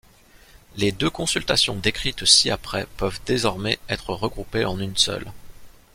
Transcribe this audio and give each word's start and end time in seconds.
Les 0.77 0.91
deux 0.91 1.11
consultations 1.11 1.75
décrites 1.75 2.25
ci-après 2.25 2.87
peuvent 2.97 3.19
désormais 3.27 3.77
être 3.87 4.15
regroupées 4.15 4.65
en 4.65 4.79
une 4.79 4.97
seule. 4.97 5.31